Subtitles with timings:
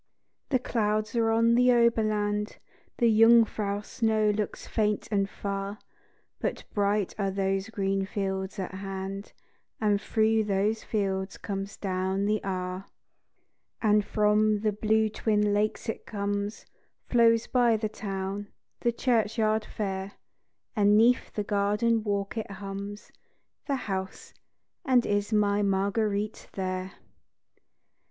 [0.49, 2.57] The clouds are on the Oberland, 5
[2.97, 5.77] The Jungfrau snows look faint and far;
[6.39, 9.31] But bright are those green fields at hand,
[9.79, 12.87] And through those fields comes down the Aar,
[13.79, 16.65] And from the blue twin lakes it comes,
[17.05, 18.47] Flows by the town,
[18.79, 20.13] the church yard fair,
[20.73, 23.11] 10 And 'neath the garden walk it hums,
[23.67, 24.33] The house
[24.83, 26.93] and is my Marguerite there?